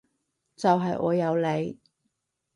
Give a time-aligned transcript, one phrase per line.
[0.55, 1.77] 就係我有你